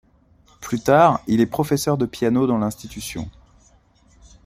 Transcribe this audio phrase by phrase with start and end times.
[0.61, 3.29] Plus tard, il est professeur de piano dans l'institution.